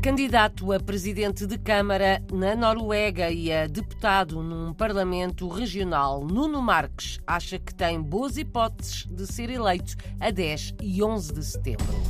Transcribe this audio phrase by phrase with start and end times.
[0.00, 7.18] candidato a presidente de Câmara na Noruega e a deputado num Parlamento regional, Nuno Marques
[7.26, 12.02] acha que tem boas hipóteses de ser eleito a 10 e 11 de setembro.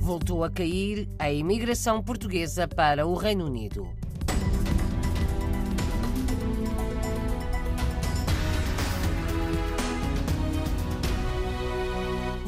[0.00, 4.01] Voltou a cair a imigração portuguesa para o Reino Unido.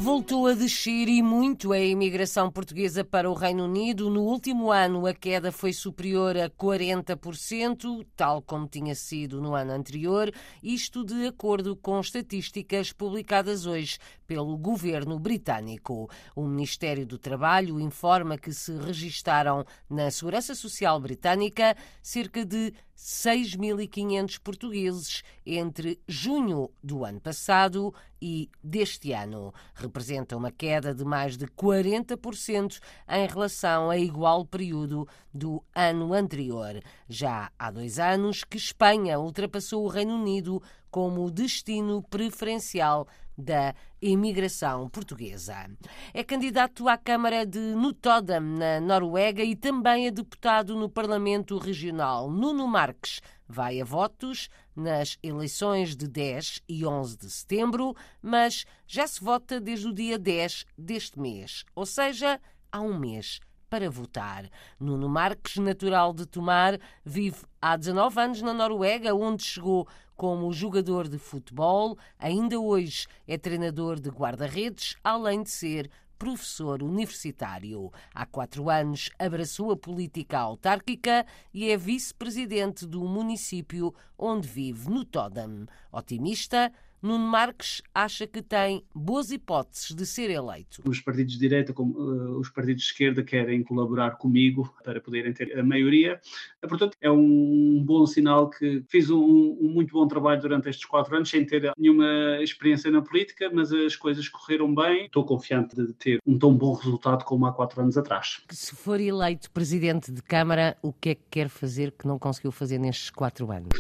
[0.05, 4.11] Voltou a descer e muito a imigração portuguesa para o Reino Unido.
[4.11, 9.73] No último ano, a queda foi superior a 40%, tal como tinha sido no ano
[9.73, 10.31] anterior,
[10.63, 13.97] isto de acordo com estatísticas publicadas hoje
[14.27, 16.11] pelo governo britânico.
[16.37, 24.39] O Ministério do Trabalho informa que se registaram na Segurança Social Britânica cerca de 6.500
[24.39, 29.53] portugueses entre junho do ano passado e deste ano.
[29.95, 36.83] Representa uma queda de mais de 40% em relação a igual período do ano anterior.
[37.09, 44.89] Já há dois anos que Espanha ultrapassou o Reino Unido como destino preferencial da imigração
[44.89, 45.69] portuguesa.
[46.13, 52.31] É candidato à Câmara de Notodam, na Noruega, e também é deputado no Parlamento Regional.
[52.31, 59.07] Nuno Marques vai a votos nas eleições de 10 e 11 de setembro, mas já
[59.07, 63.41] se vota desde o dia 10 deste mês, ou seja, há um mês
[63.75, 64.49] para votar.
[64.79, 71.09] Nuno Marques, natural de Tomar, vive há 19 anos na Noruega, onde chegou como jogador
[71.09, 71.99] de futebol.
[72.19, 77.93] Ainda hoje é treinador de guarda-redes, além de ser professor universitário.
[78.15, 85.05] Há quatro anos abraçou a política autárquica e é vice-presidente do município onde vive, no
[85.05, 85.67] Todam.
[85.93, 86.73] Otimista,
[87.05, 90.81] Nuno Marques acha que tem boas hipóteses de ser eleito.
[90.87, 95.31] Os partidos de direita, como uh, os partidos de esquerda, querem colaborar comigo para poderem
[95.31, 96.19] ter a maioria.
[96.65, 100.87] Uh, portanto, é um bom sinal que fiz um, um, muito bom trabalho durante estes
[100.87, 105.05] quatro anos, sem ter nenhuma experiência na política, mas as coisas correram bem.
[105.05, 108.41] Estou confiante de ter um tão bom resultado como há quatro anos atrás.
[108.51, 112.51] Se for eleito presidente de Câmara, o que é que quer fazer que não conseguiu
[112.51, 113.79] fazer nestes quatro anos?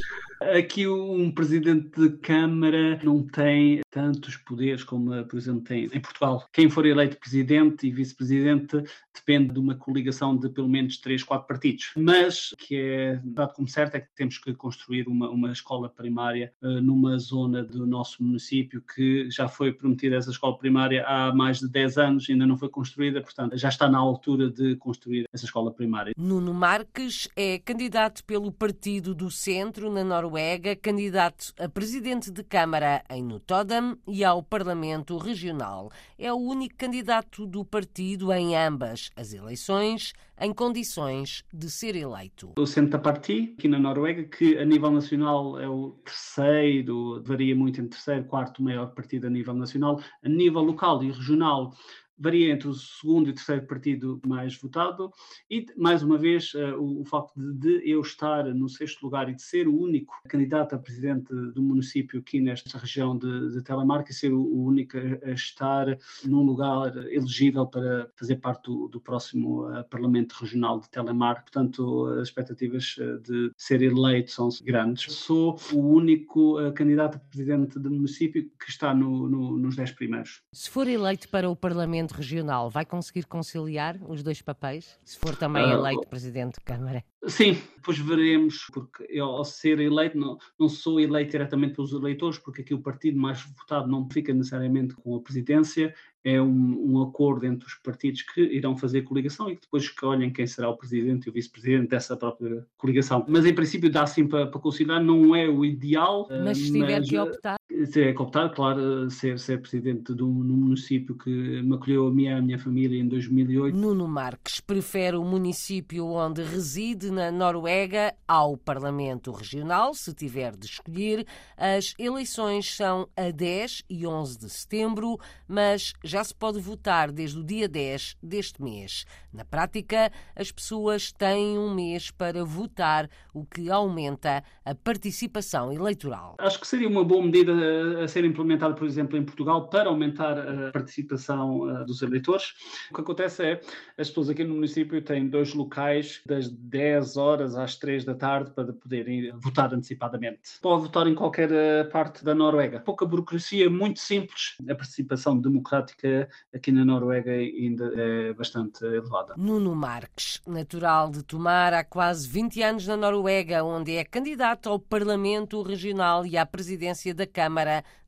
[0.52, 6.46] Aqui um presidente de Câmara não tem tantos poderes como, por exemplo, tem em Portugal.
[6.52, 8.82] Quem for eleito presidente e vice-presidente
[9.14, 11.92] depende de uma coligação de pelo menos três, quatro partidos.
[11.96, 15.88] Mas o que é dado como certo é que temos que construir uma, uma escola
[15.88, 21.32] primária uh, numa zona do nosso município que já foi prometida essa escola primária há
[21.34, 25.24] mais de 10 anos, ainda não foi construída, portanto já está na altura de construir
[25.32, 26.12] essa escola primária.
[26.16, 32.42] Nuno Marques é candidato pelo Partido do Centro na Noruega Noruega, candidato a presidente de
[32.42, 35.92] Câmara em Notodam e ao Parlamento Regional.
[36.18, 42.50] É o único candidato do partido em ambas as eleições em condições de ser eleito.
[42.58, 47.80] O Centro Parti, aqui na Noruega, que a nível nacional é o terceiro, varia muito
[47.80, 51.72] entre terceiro e quarto maior partido a nível nacional, a nível local e regional
[52.18, 55.10] varia entre o segundo e o terceiro partido mais votado,
[55.50, 59.28] e mais uma vez uh, o, o, facto de, de, eu estar no sexto lugar
[59.28, 63.62] e de ser o único candidato a presidente do município aqui nesta região de, de
[63.62, 65.86] Telemark e ser o, o, único a, estar
[66.24, 71.42] num lugar elegível para fazer parte do, do próximo uh, Parlamento Regional de Telemark.
[71.42, 75.12] Portanto, as expectativas uh, de ser eleito são grandes.
[75.12, 80.42] Sou o único candidato a presidente do município que está no, no, nos dez primeiros.
[80.52, 85.18] Se for eleito para o Parlamento Parlamento Regional vai conseguir conciliar os dois papéis, se
[85.18, 87.04] for também uh, eleito Presidente de Câmara?
[87.26, 92.38] Sim, depois veremos, porque eu, ao ser eleito, não, não sou eleito diretamente pelos eleitores,
[92.38, 97.02] porque aqui o partido mais votado não fica necessariamente com a presidência, é um, um,
[97.02, 100.76] acordo entre os partidos que irão fazer coligação e que depois escolhem quem será o
[100.76, 103.24] presidente e o vice-presidente dessa própria coligação.
[103.28, 106.26] Mas em princípio dá sim para, para conciliar, não é o ideal.
[106.42, 107.56] Mas se tiver mas, que optar.
[107.96, 112.28] É optar, claro, ser, ser presidente de um, município que me acolheu a mim e
[112.28, 113.76] a minha família em 2008.
[113.76, 120.66] Nuno Marques prefere o município onde reside na Noruega ao Parlamento Regional, se tiver de
[120.66, 121.26] escolher.
[121.56, 125.18] As eleições são a 10 e 11 de setembro,
[125.48, 129.04] mas já se pode votar desde o dia 10 deste mês.
[129.32, 136.36] Na prática, as pessoas têm um mês para votar, o que aumenta a participação eleitoral.
[136.38, 137.63] Acho que seria uma boa medida
[138.02, 142.54] a ser implementada, por exemplo, em Portugal, para aumentar a participação dos eleitores.
[142.90, 143.60] O que acontece é,
[143.98, 148.50] as pessoas aqui no município têm dois locais das 10 horas às 3 da tarde
[148.50, 150.40] para poderem votar antecipadamente.
[150.60, 152.80] Pode votar em qualquer eh, parte da Noruega.
[152.80, 159.34] Pouca burocracia, muito simples, a participação democrática aqui na Noruega ainda é bastante elevada.
[159.36, 164.78] Nuno Marques, natural de Tomar, há quase 20 anos na Noruega, onde é candidato ao
[164.78, 167.53] Parlamento Regional e à presidência da Câmara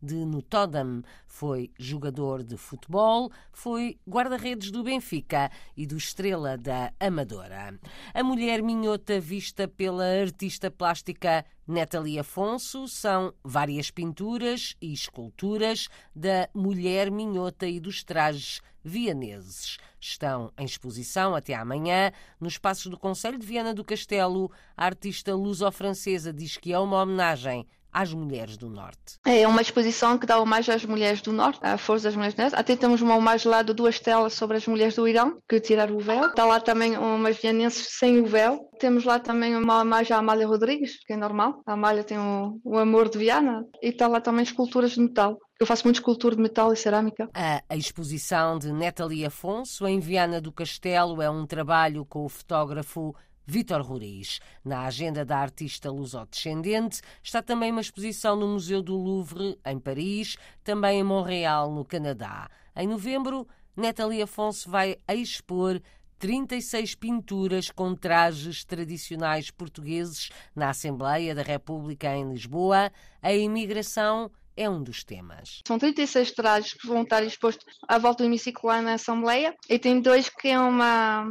[0.02, 1.02] de Notodam.
[1.26, 7.78] Foi jogador de futebol, foi guarda-redes do Benfica e do Estrela da Amadora.
[8.14, 16.49] A mulher minhota vista pela artista plástica Natalie Afonso são várias pinturas e esculturas da
[16.54, 19.78] mulher minhota e dos trajes vianeses.
[20.00, 24.50] Estão em exposição até amanhã nos espaços do Conselho de Viana do Castelo.
[24.76, 27.66] A artista luso-francesa diz que é uma homenagem
[27.96, 29.19] às mulheres do Norte.
[29.25, 32.43] É uma exposição que dá homenagem às mulheres do Norte, à força das mulheres do
[32.43, 32.54] Norte.
[32.54, 35.96] Até temos uma homenagem lá de duas telas sobre as mulheres do Irão, que tiraram
[35.96, 36.26] o véu.
[36.26, 38.60] Está lá também umas vianenses sem o véu.
[38.78, 41.62] Temos lá também uma homenagem à Amália Rodrigues, que é normal.
[41.66, 43.64] A Amália tem o, o amor de Viana.
[43.82, 45.38] E está lá também esculturas de metal.
[45.58, 47.31] Eu faço muito escultura de metal e cerâmica.
[47.32, 53.14] A, exposição de Natalie Afonso em Viana do Castelo é um trabalho com o fotógrafo
[53.46, 54.40] Vítor Ruriz.
[54.64, 60.37] Na agenda da artista lusodescendente está também uma exposição no Museu do Louvre, em Paris,
[60.64, 62.50] também em Montreal, no Canadá.
[62.75, 63.46] Em novembro,
[63.76, 65.81] Natalie Afonso vai expor
[66.19, 72.90] 36 pinturas com trajes tradicionais portugueses na Assembleia da República em Lisboa.
[73.22, 75.60] A imigração é um dos temas.
[75.66, 79.78] São 36 trajes que vão estar expostos à volta do hemiciclo lá na Assembleia e
[79.78, 81.26] tem dois que é uma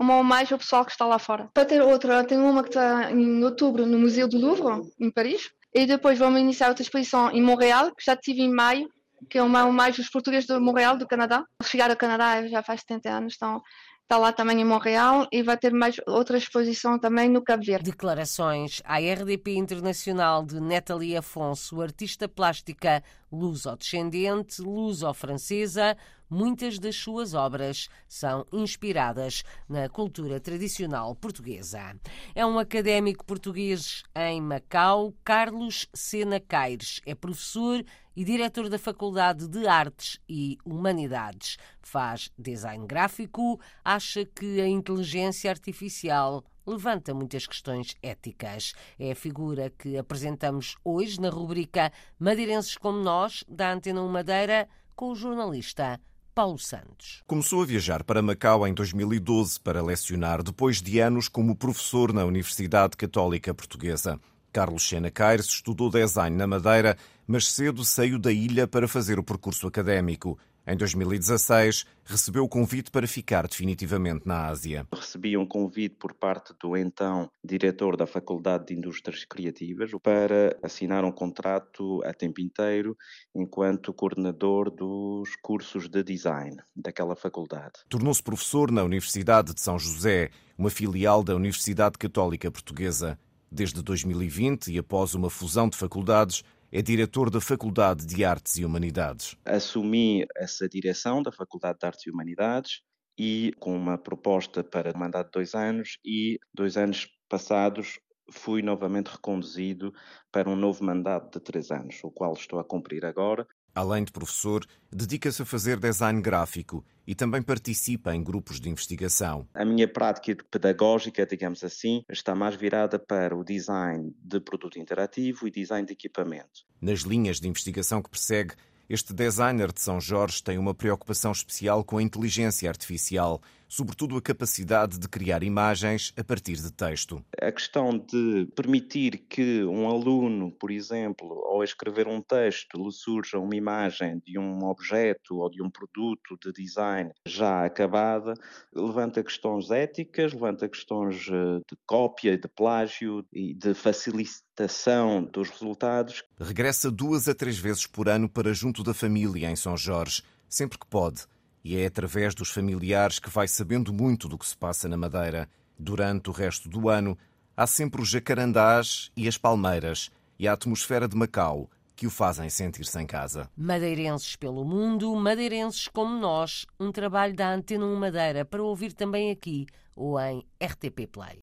[0.00, 1.50] uma homenagem ao pessoal que está lá fora.
[1.52, 5.50] Para ter outra, tem uma que está em outubro no Museu do Louvre, em Paris,
[5.74, 8.88] e depois vamos iniciar outra exposição em Montreal, que já tive em maio,
[9.28, 11.44] que é uma homenagem aos portugueses de Montreal, do Canadá.
[11.62, 13.60] Chegar ao Canadá já faz 70 anos, então
[14.02, 17.90] está lá também em Montreal e vai ter mais outra exposição também no Cabo Verde.
[17.90, 25.96] Declarações à RDP Internacional de Natalie Afonso, artista plástica luso-descendente, luso-francesa.
[26.30, 31.98] Muitas das suas obras são inspiradas na cultura tradicional portuguesa.
[32.36, 37.00] É um académico português em Macau, Carlos Sena Caires.
[37.04, 37.84] É professor
[38.14, 41.56] e diretor da Faculdade de Artes e Humanidades.
[41.82, 48.72] Faz design gráfico, acha que a inteligência artificial levanta muitas questões éticas.
[49.00, 54.68] É a figura que apresentamos hoje na rubrica Madeirenses como Nós, da Antena 1 Madeira,
[54.94, 56.00] com o jornalista
[56.34, 57.22] Paulo Santos.
[57.26, 62.24] Começou a viajar para Macau em 2012 para lecionar, depois de anos como professor na
[62.24, 64.18] Universidade Católica Portuguesa.
[64.52, 66.96] Carlos Sena Caires estudou design na Madeira,
[67.26, 70.38] mas cedo saiu da ilha para fazer o percurso académico.
[70.70, 74.86] Em 2016, recebeu o convite para ficar definitivamente na Ásia.
[74.94, 81.04] Recebi um convite por parte do então diretor da Faculdade de Indústrias Criativas para assinar
[81.04, 82.96] um contrato a tempo inteiro
[83.34, 87.80] enquanto coordenador dos cursos de design daquela faculdade.
[87.88, 93.18] Tornou-se professor na Universidade de São José, uma filial da Universidade Católica Portuguesa.
[93.50, 98.64] Desde 2020 e após uma fusão de faculdades, é diretor da Faculdade de Artes e
[98.64, 99.36] Humanidades.
[99.44, 102.82] Assumi essa direção da Faculdade de Artes e Humanidades
[103.18, 107.98] e com uma proposta para mandato de dois anos e dois anos passados
[108.32, 109.92] fui novamente reconduzido
[110.30, 114.12] para um novo mandato de três anos, o qual estou a cumprir agora Além de
[114.12, 119.48] professor, dedica-se a fazer design gráfico e também participa em grupos de investigação.
[119.54, 125.46] A minha prática pedagógica, digamos assim, está mais virada para o design de produto interativo
[125.46, 126.64] e design de equipamento.
[126.80, 128.54] Nas linhas de investigação que persegue,
[128.88, 134.20] este designer de São Jorge tem uma preocupação especial com a inteligência artificial, sobretudo a
[134.20, 137.24] capacidade de criar imagens a partir de texto.
[137.40, 143.38] A questão de permitir que um aluno, por exemplo, ao escrever um texto, lhe surja
[143.38, 148.34] uma imagem de um objeto ou de um produto de design já acabada,
[148.74, 156.24] levanta questões éticas, levanta questões eh, de cópia, de plágio e de facilitação dos resultados.
[156.40, 160.76] Regressa duas a três vezes por ano para junto da família em São Jorge, sempre
[160.76, 161.26] que pode
[161.64, 165.48] e é através dos familiares que vai sabendo muito do que se passa na Madeira.
[165.78, 167.16] Durante o resto do ano,
[167.56, 172.48] há sempre os jacarandás e as palmeiras e a atmosfera de Macau que o fazem
[172.48, 173.50] sentir-se em casa.
[173.54, 179.30] Madeirenses pelo mundo, madeirenses como nós, um trabalho da Antena 1 Madeira para ouvir também
[179.30, 181.42] aqui ou em RTP Play.